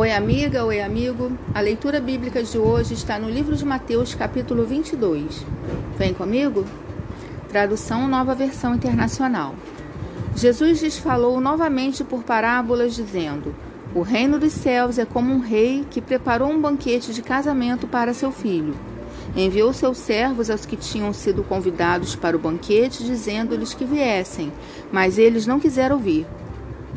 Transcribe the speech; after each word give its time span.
Oi, 0.00 0.12
amiga, 0.12 0.64
oi, 0.64 0.80
amigo. 0.80 1.30
A 1.54 1.60
leitura 1.60 2.00
bíblica 2.00 2.42
de 2.42 2.56
hoje 2.56 2.94
está 2.94 3.18
no 3.18 3.28
livro 3.28 3.54
de 3.54 3.66
Mateus, 3.66 4.14
capítulo 4.14 4.64
22. 4.64 5.44
Vem 5.98 6.14
comigo? 6.14 6.64
Tradução 7.50 8.08
Nova 8.08 8.34
Versão 8.34 8.74
Internacional. 8.74 9.54
Jesus 10.34 10.82
lhes 10.82 10.96
falou 10.96 11.38
novamente 11.38 12.02
por 12.02 12.22
parábolas, 12.22 12.96
dizendo: 12.96 13.54
O 13.94 14.00
reino 14.00 14.38
dos 14.38 14.54
céus 14.54 14.96
é 14.96 15.04
como 15.04 15.34
um 15.34 15.40
rei 15.40 15.84
que 15.90 16.00
preparou 16.00 16.48
um 16.48 16.58
banquete 16.58 17.12
de 17.12 17.20
casamento 17.20 17.86
para 17.86 18.14
seu 18.14 18.32
filho. 18.32 18.74
Enviou 19.36 19.70
seus 19.74 19.98
servos 19.98 20.48
aos 20.48 20.64
que 20.64 20.76
tinham 20.76 21.12
sido 21.12 21.42
convidados 21.42 22.16
para 22.16 22.34
o 22.34 22.40
banquete, 22.40 23.04
dizendo-lhes 23.04 23.74
que 23.74 23.84
viessem, 23.84 24.50
mas 24.90 25.18
eles 25.18 25.46
não 25.46 25.60
quiseram 25.60 25.98
vir. 25.98 26.26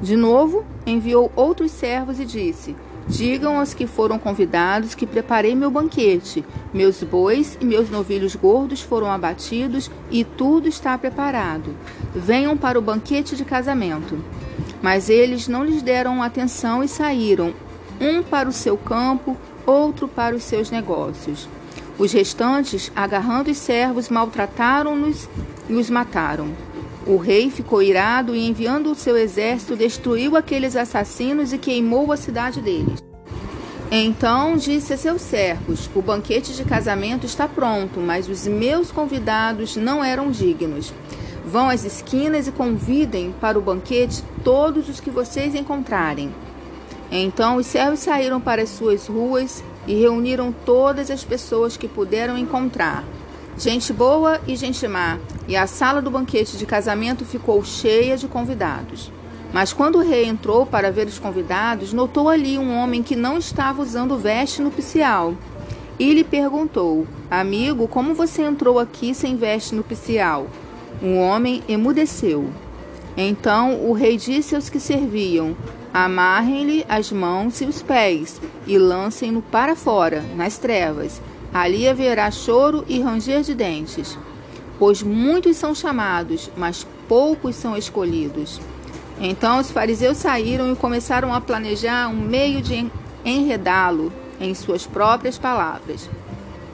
De 0.04 0.18
novo, 0.18 0.66
enviou 0.86 1.32
outros 1.34 1.72
servos 1.72 2.20
e 2.20 2.26
disse: 2.26 2.76
Digam 3.08 3.58
aos 3.58 3.74
que 3.74 3.88
foram 3.88 4.20
convidados 4.20 4.94
que 4.94 5.08
preparei 5.08 5.56
meu 5.56 5.72
banquete. 5.72 6.44
Meus 6.74 7.02
bois 7.02 7.58
e 7.62 7.64
meus 7.64 7.90
novilhos 7.90 8.36
gordos 8.36 8.82
foram 8.82 9.10
abatidos 9.10 9.90
e 10.12 10.26
tudo 10.26 10.68
está 10.68 10.98
preparado. 10.98 11.74
Venham 12.14 12.58
para 12.58 12.78
o 12.78 12.82
banquete 12.82 13.38
de 13.38 13.46
casamento. 13.46 14.22
Mas 14.82 15.08
eles 15.08 15.48
não 15.48 15.64
lhes 15.64 15.82
deram 15.82 16.22
atenção 16.22 16.84
e 16.84 16.88
saíram, 16.90 17.54
um 18.02 18.22
para 18.22 18.50
o 18.50 18.52
seu 18.52 18.76
campo, 18.76 19.38
outro 19.66 20.06
para 20.06 20.36
os 20.36 20.44
seus 20.44 20.70
negócios. 20.70 21.48
Os 21.98 22.12
restantes, 22.12 22.92
agarrando 22.94 23.52
os 23.52 23.58
servos, 23.58 24.10
maltrataram-nos 24.10 25.30
e 25.70 25.74
os 25.76 25.90
mataram. 25.90 26.50
O 27.06 27.18
rei 27.18 27.50
ficou 27.50 27.82
irado 27.82 28.34
e, 28.34 28.48
enviando 28.48 28.90
o 28.90 28.96
seu 28.96 29.18
exército, 29.18 29.76
destruiu 29.76 30.38
aqueles 30.38 30.76
assassinos 30.76 31.52
e 31.52 31.58
queimou 31.58 32.12
a 32.14 32.18
cidade 32.18 32.62
deles. 32.62 33.04
Então 33.92 34.56
disse 34.56 34.94
a 34.94 34.98
seus 34.98 35.22
servos: 35.22 35.90
O 35.94 36.02
banquete 36.02 36.54
de 36.54 36.64
casamento 36.64 37.26
está 37.26 37.48
pronto, 37.48 38.00
mas 38.00 38.30
os 38.30 38.48
meus 38.48 38.90
convidados 38.90 39.76
não 39.76 40.04
eram 40.04 40.32
dignos. 40.32 40.94
Vão 41.46 41.70
às 41.70 41.84
esquinas 41.84 42.48
e 42.48 42.52
convidem 42.52 43.36
para 43.40 43.60
o 43.60 43.62
banquete 43.62 44.24
todos 44.42 44.88
os 44.88 45.02
que 45.02 45.10
vocês 45.10 45.54
encontrarem. 45.54 46.34
Então 47.12 47.58
os 47.58 47.68
servos 47.68 48.00
saíram 48.00 48.40
para 48.40 48.62
as 48.62 48.70
suas 48.70 49.08
ruas 49.08 49.62
e 49.86 49.94
reuniram 49.94 50.56
todas 50.66 51.12
as 51.12 51.24
pessoas 51.24 51.76
que 51.76 51.88
puderam 51.88 52.38
encontrar 52.38 53.04
gente 53.58 53.94
boa 53.94 54.42
e 54.48 54.56
gente 54.56 54.88
má, 54.88 55.20
e 55.48 55.56
a 55.56 55.68
sala 55.68 56.02
do 56.02 56.12
banquete 56.12 56.58
de 56.58 56.66
casamento 56.66 57.26
ficou 57.26 57.64
cheia 57.64 58.18
de 58.18 58.28
convidados. 58.28 59.12
Mas 59.52 59.72
quando 59.72 59.98
o 59.98 60.02
rei 60.02 60.26
entrou 60.26 60.66
para 60.66 60.92
ver 60.92 61.08
os 61.08 61.20
convidados, 61.20 61.94
notou 61.94 62.30
ali 62.30 62.58
um 62.58 62.76
homem 62.76 63.04
que 63.04 63.16
não 63.16 63.38
estava 63.38 63.82
usando 63.82 64.18
veste 64.18 64.62
nupcial. 64.62 65.36
E 66.00 66.14
lhe 66.14 66.24
perguntou: 66.24 67.08
Amigo, 67.30 67.88
como 67.88 68.16
você 68.16 68.42
entrou 68.42 68.80
aqui 68.80 69.14
sem 69.14 69.36
veste 69.36 69.76
nupcial? 69.76 70.48
O 71.02 71.16
homem 71.16 71.62
emudeceu. 71.68 72.50
Então 73.16 73.88
o 73.88 73.94
rei 73.94 74.18
disse 74.18 74.56
aos 74.56 74.70
que 74.70 74.80
serviam: 74.80 75.56
Amarrem-lhe 75.94 76.84
as 76.90 77.12
mãos 77.12 77.62
e 77.62 77.66
os 77.66 77.82
pés 77.84 78.42
e 78.66 78.80
lancem-no 78.80 79.42
para 79.44 79.76
fora, 79.76 80.24
nas 80.36 80.58
trevas 80.58 81.22
Ali 81.54 81.88
haverá 81.88 82.32
choro 82.32 82.84
e 82.88 83.00
ranger 83.00 83.44
de 83.44 83.54
dentes, 83.54 84.18
pois 84.84 85.02
muitos 85.02 85.56
são 85.56 85.74
chamados, 85.74 86.52
mas 86.58 86.86
poucos 87.08 87.56
são 87.56 87.78
escolhidos. 87.78 88.60
Então 89.18 89.60
os 89.60 89.72
fariseus 89.72 90.18
saíram 90.18 90.74
e 90.74 90.76
começaram 90.76 91.34
a 91.34 91.40
planejar 91.40 92.10
um 92.10 92.20
meio 92.20 92.62
de 92.62 92.92
enredá-lo 93.24 94.12
em 94.42 94.54
suas 94.54 94.86
próprias 94.86 95.38
palavras. 95.38 96.10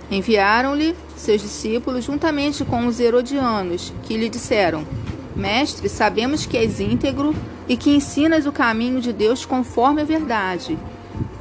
Enviaram-lhe 0.09 0.95
seus 1.15 1.39
discípulos 1.39 2.05
juntamente 2.05 2.65
com 2.65 2.87
os 2.87 2.99
herodianos, 2.99 3.93
que 4.01 4.17
lhe 4.17 4.27
disseram: 4.27 4.87
Mestre, 5.35 5.87
sabemos 5.87 6.47
que 6.47 6.57
és 6.57 6.79
íntegro 6.79 7.35
e 7.67 7.77
que 7.77 7.91
ensinas 7.91 8.47
o 8.47 8.51
caminho 8.51 9.01
de 9.01 9.13
Deus 9.13 9.45
conforme 9.45 10.01
a 10.01 10.05
verdade. 10.05 10.79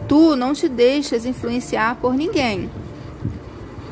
Tu 0.06 0.36
não 0.36 0.52
te 0.52 0.68
deixas 0.68 1.24
influenciar 1.24 1.96
por 1.96 2.12
ninguém 2.12 2.68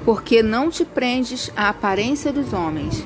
porque 0.06 0.41
não 0.41 0.71
te 0.71 0.84
prendes 0.84 1.50
à 1.56 1.69
aparência 1.69 2.33
dos 2.33 2.53
homens. 2.53 3.05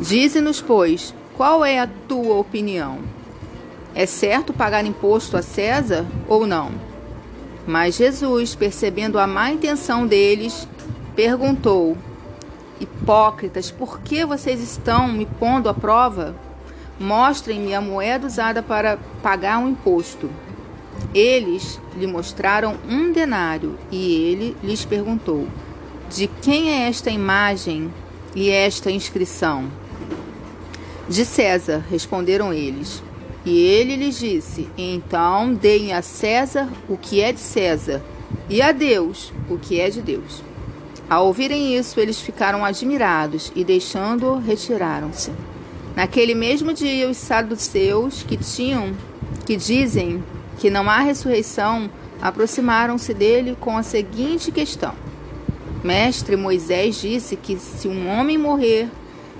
Dize-nos, 0.00 0.62
pois, 0.62 1.14
qual 1.36 1.62
é 1.62 1.78
a 1.78 1.86
tua 1.86 2.36
opinião? 2.36 3.00
É 3.94 4.06
certo 4.06 4.54
pagar 4.54 4.86
imposto 4.86 5.36
a 5.36 5.42
César 5.42 6.06
ou 6.26 6.46
não? 6.46 6.72
Mas 7.66 7.96
Jesus, 7.96 8.54
percebendo 8.54 9.18
a 9.18 9.26
má 9.26 9.50
intenção 9.50 10.06
deles, 10.06 10.66
perguntou: 11.14 11.96
Hipócritas, 12.80 13.70
por 13.70 14.00
que 14.00 14.24
vocês 14.24 14.62
estão 14.62 15.08
me 15.08 15.26
pondo 15.26 15.68
à 15.68 15.74
prova? 15.74 16.34
Mostrem-me 16.98 17.74
a 17.74 17.82
moeda 17.82 18.26
usada 18.26 18.62
para 18.62 18.98
pagar 19.22 19.58
um 19.58 19.68
imposto. 19.68 20.30
Eles 21.14 21.80
lhe 21.96 22.06
mostraram 22.06 22.76
um 22.88 23.12
denário 23.12 23.78
e 23.90 24.12
ele 24.12 24.56
lhes 24.62 24.84
perguntou: 24.84 25.46
De 26.10 26.26
quem 26.42 26.70
é 26.70 26.88
esta 26.88 27.10
imagem 27.10 27.92
e 28.34 28.50
esta 28.50 28.90
inscrição? 28.90 29.70
De 31.08 31.24
César, 31.24 31.84
responderam 31.90 32.52
eles. 32.52 33.02
E 33.44 33.58
ele 33.58 33.96
lhes 33.96 34.18
disse: 34.18 34.68
Então 34.76 35.52
deem 35.52 35.92
a 35.92 36.02
César 36.02 36.68
o 36.88 36.96
que 36.96 37.20
é 37.20 37.32
de 37.32 37.40
César, 37.40 38.02
e 38.48 38.62
a 38.62 38.72
Deus 38.72 39.32
o 39.48 39.58
que 39.58 39.78
é 39.78 39.90
de 39.90 40.00
Deus. 40.00 40.42
Ao 41.08 41.26
ouvirem 41.26 41.76
isso, 41.76 42.00
eles 42.00 42.20
ficaram 42.20 42.64
admirados 42.64 43.52
e, 43.54 43.62
deixando-o, 43.62 44.38
retiraram-se. 44.38 45.30
Naquele 45.94 46.34
mesmo 46.34 46.72
dia, 46.72 47.08
os 47.08 47.18
saduceus 47.18 48.22
que 48.22 48.38
tinham, 48.38 48.94
que 49.46 49.56
dizem 49.56 50.24
que 50.58 50.70
não 50.70 50.88
há 50.88 51.00
ressurreição, 51.00 51.90
aproximaram-se 52.20 53.12
dele 53.12 53.56
com 53.60 53.76
a 53.76 53.82
seguinte 53.82 54.50
questão: 54.50 54.94
Mestre, 55.82 56.36
Moisés 56.36 57.00
disse 57.00 57.36
que 57.36 57.58
se 57.58 57.88
um 57.88 58.08
homem 58.08 58.38
morrer 58.38 58.88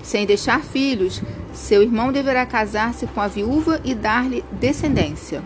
sem 0.03 0.25
deixar 0.25 0.61
filhos, 0.61 1.21
seu 1.51 1.81
irmão 1.81 2.11
deverá 2.11 2.45
casar-se 2.45 3.07
com 3.07 3.19
a 3.19 3.27
viúva 3.27 3.81
e 3.83 3.95
dar-lhe 3.95 4.43
descendência. 4.51 5.41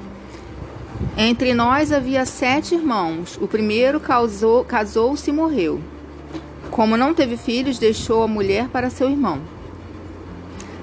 Entre 1.18 1.54
nós 1.54 1.94
havia 1.94 2.26
sete 2.26 2.76
irmãos. 2.76 3.38
O 3.42 3.48
primeiro 3.48 4.02
casou-se 4.68 5.30
e 5.30 5.34
morreu. 5.34 5.80
Como 6.72 6.98
não 6.98 7.14
teve 7.14 7.38
filhos, 7.38 7.80
deixou 7.80 8.24
a 8.24 8.28
mulher 8.28 8.68
para 8.68 8.90
seu 8.90 9.10
irmão. 9.10 9.40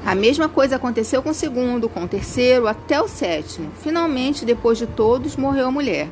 A 0.06 0.14
mesma 0.14 0.48
coisa 0.48 0.76
aconteceu 0.76 1.20
com 1.20 1.30
o 1.30 1.34
segundo, 1.34 1.88
com 1.88 2.04
o 2.04 2.08
terceiro, 2.08 2.68
até 2.68 3.02
o 3.02 3.08
sétimo. 3.08 3.72
Finalmente, 3.82 4.44
depois 4.44 4.78
de 4.78 4.86
todos, 4.86 5.34
morreu 5.34 5.66
a 5.66 5.70
mulher. 5.72 6.08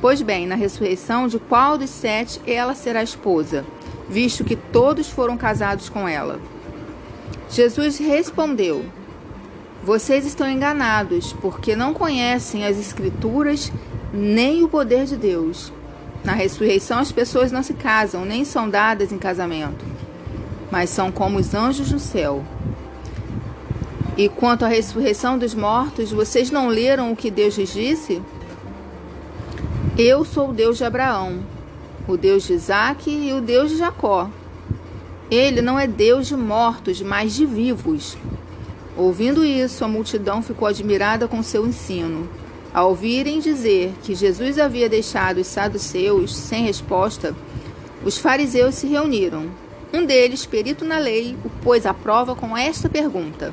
Pois 0.00 0.22
bem, 0.22 0.46
na 0.46 0.54
ressurreição, 0.54 1.28
de 1.28 1.38
qual 1.38 1.76
dos 1.76 1.90
sete 1.90 2.40
ela 2.46 2.74
será 2.74 3.02
esposa, 3.02 3.66
visto 4.08 4.42
que 4.42 4.56
todos 4.56 5.10
foram 5.10 5.36
casados 5.36 5.90
com 5.90 6.08
ela? 6.08 6.40
Jesus 7.50 7.98
respondeu: 7.98 8.86
Vocês 9.84 10.24
estão 10.24 10.48
enganados, 10.48 11.34
porque 11.42 11.76
não 11.76 11.92
conhecem 11.92 12.64
as 12.64 12.78
Escrituras 12.78 13.70
nem 14.14 14.64
o 14.64 14.68
poder 14.68 15.04
de 15.04 15.18
Deus. 15.18 15.70
Na 16.24 16.32
ressurreição, 16.32 16.98
as 16.98 17.12
pessoas 17.12 17.52
não 17.52 17.62
se 17.62 17.74
casam, 17.74 18.24
nem 18.24 18.46
são 18.46 18.66
dadas 18.66 19.12
em 19.12 19.18
casamento, 19.18 19.84
mas 20.70 20.88
são 20.88 21.12
como 21.12 21.38
os 21.38 21.54
anjos 21.54 21.92
no 21.92 21.98
céu. 21.98 22.42
E 24.16 24.28
quanto 24.28 24.64
à 24.64 24.68
ressurreição 24.68 25.38
dos 25.38 25.54
mortos, 25.54 26.10
vocês 26.10 26.50
não 26.50 26.68
leram 26.68 27.12
o 27.12 27.16
que 27.16 27.30
Deus 27.30 27.56
lhes 27.56 27.72
disse? 27.72 28.20
Eu 29.96 30.24
sou 30.24 30.50
o 30.50 30.52
Deus 30.52 30.78
de 30.78 30.84
Abraão, 30.84 31.40
o 32.08 32.16
Deus 32.16 32.46
de 32.46 32.54
Isaac 32.54 33.10
e 33.10 33.32
o 33.32 33.40
Deus 33.40 33.70
de 33.70 33.76
Jacó. 33.76 34.28
Ele 35.30 35.62
não 35.62 35.78
é 35.78 35.86
Deus 35.86 36.26
de 36.26 36.36
mortos, 36.36 37.00
mas 37.00 37.34
de 37.34 37.46
vivos. 37.46 38.16
Ouvindo 38.96 39.44
isso, 39.44 39.84
a 39.84 39.88
multidão 39.88 40.42
ficou 40.42 40.66
admirada 40.66 41.28
com 41.28 41.42
seu 41.42 41.66
ensino. 41.66 42.28
Ao 42.72 42.90
ouvirem 42.90 43.40
dizer 43.40 43.92
que 44.02 44.14
Jesus 44.14 44.58
havia 44.58 44.88
deixado 44.88 45.38
os 45.38 45.46
saduceus 45.46 46.36
sem 46.36 46.64
resposta, 46.64 47.34
os 48.04 48.18
fariseus 48.18 48.74
se 48.74 48.86
reuniram. 48.86 49.46
Um 49.92 50.04
deles, 50.04 50.46
perito 50.46 50.84
na 50.84 50.98
lei, 50.98 51.36
o 51.44 51.50
pôs 51.62 51.84
à 51.84 51.92
prova 51.92 52.34
com 52.36 52.56
esta 52.56 52.88
pergunta: 52.88 53.52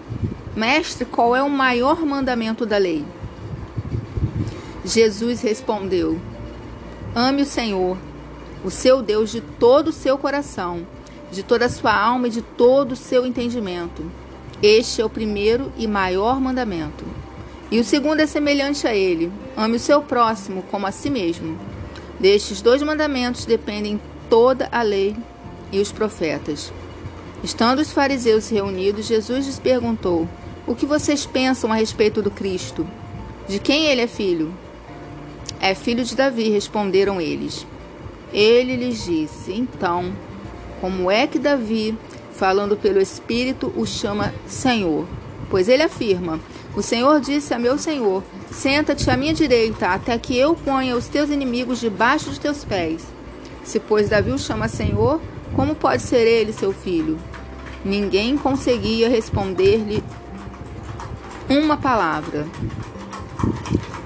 Mestre, 0.58 1.06
qual 1.06 1.36
é 1.36 1.44
o 1.44 1.50
maior 1.52 2.04
mandamento 2.04 2.66
da 2.66 2.80
lei? 2.80 3.06
Jesus 4.84 5.40
respondeu: 5.42 6.20
Ame 7.14 7.44
o 7.44 7.46
Senhor, 7.46 7.96
o 8.66 8.72
seu 8.72 9.04
Deus, 9.04 9.30
de 9.30 9.40
todo 9.40 9.90
o 9.90 9.94
seu 9.94 10.18
coração, 10.18 10.82
de 11.32 11.44
toda 11.44 11.66
a 11.66 11.70
sua 11.70 11.96
alma 11.96 12.28
e 12.28 12.32
de 12.32 12.42
todo 12.42 12.94
o 12.94 12.96
seu 12.96 13.24
entendimento. 13.24 14.12
Este 14.60 15.00
é 15.00 15.06
o 15.06 15.10
primeiro 15.12 15.72
e 15.78 15.86
maior 15.86 16.42
mandamento. 16.42 17.06
E 17.70 17.80
o 17.80 17.84
segundo 17.84 18.22
é 18.22 18.26
semelhante 18.26 18.88
a 18.88 18.96
ele: 18.96 19.32
ame 19.56 19.76
o 19.76 19.80
seu 19.80 20.02
próximo 20.02 20.64
como 20.72 20.88
a 20.88 20.92
si 20.92 21.12
mesmo. 21.12 21.56
Destes 22.20 22.64
dois 22.64 22.82
mandamentos 22.82 23.46
dependem 23.46 24.02
toda 24.28 24.68
a 24.72 24.82
lei 24.82 25.16
e 25.72 25.80
os 25.80 25.92
profetas. 25.92 26.74
Estando 27.44 27.78
os 27.78 27.92
fariseus 27.92 28.50
reunidos, 28.50 29.06
Jesus 29.06 29.46
lhes 29.46 29.60
perguntou: 29.60 30.28
O 30.68 30.76
que 30.76 30.86
vocês 30.86 31.26
pensam 31.26 31.72
a 31.72 31.76
respeito 31.76 32.22
do 32.22 32.30
Cristo? 32.30 32.86
De 33.48 33.58
quem 33.58 33.86
ele 33.86 34.02
é 34.02 34.08
filho? 34.08 34.54
É 35.62 35.74
filho 35.74 36.04
de 36.04 36.14
Davi, 36.14 36.50
responderam 36.50 37.22
eles. 37.22 37.66
Ele 38.34 38.76
lhes 38.76 39.06
disse: 39.06 39.54
Então, 39.54 40.12
como 40.82 41.10
é 41.10 41.26
que 41.26 41.40
Davi, 41.40 41.98
falando 42.34 42.76
pelo 42.76 43.00
Espírito, 43.00 43.72
o 43.78 43.86
chama 43.86 44.34
Senhor? 44.46 45.08
Pois 45.50 45.70
ele 45.70 45.84
afirma: 45.84 46.38
O 46.76 46.82
Senhor 46.82 47.22
disse 47.22 47.54
a 47.54 47.60
meu 47.60 47.78
Senhor: 47.78 48.22
Senta-te 48.52 49.10
à 49.10 49.16
minha 49.16 49.34
direita, 49.34 49.88
até 49.88 50.18
que 50.18 50.38
eu 50.38 50.54
ponha 50.54 50.98
os 50.98 51.08
teus 51.08 51.30
inimigos 51.30 51.80
debaixo 51.80 52.30
de 52.30 52.42
teus 52.42 52.66
pés. 52.66 53.06
Se, 53.64 53.80
pois, 53.80 54.10
Davi 54.10 54.32
o 54.32 54.38
chama 54.38 54.68
Senhor, 54.68 55.22
como 55.56 55.74
pode 55.74 56.02
ser 56.02 56.28
ele 56.28 56.52
seu 56.52 56.74
filho? 56.74 57.18
Ninguém 57.86 58.38
conseguia 58.38 59.08
responder-lhe 59.08 60.04
uma 61.50 61.78
palavra. 61.78 62.46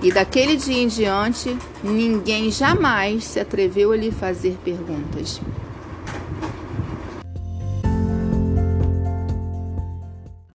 E 0.01 0.11
daquele 0.11 0.55
dia 0.55 0.81
em 0.81 0.87
diante, 0.87 1.55
ninguém 1.83 2.49
jamais 2.49 3.23
se 3.23 3.39
atreveu 3.39 3.91
a 3.91 3.97
lhe 3.97 4.11
fazer 4.11 4.57
perguntas. 4.63 5.39